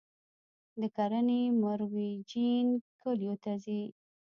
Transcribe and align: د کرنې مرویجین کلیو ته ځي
د 0.79 0.81
کرنې 0.95 1.41
مرویجین 1.61 2.67
کلیو 3.01 3.33
ته 3.43 3.51
ځي 3.63 3.81